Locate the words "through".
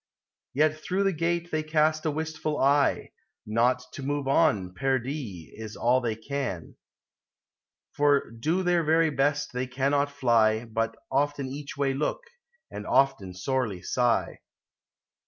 0.79-1.03